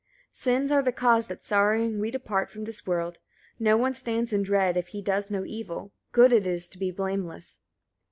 [0.29, 0.29] 30.
[0.31, 3.19] Sins are the cause that sorrowing we depart from this world:
[3.59, 6.89] no one stands in dread, if he does no evil: good it is to be
[6.89, 7.59] blameless.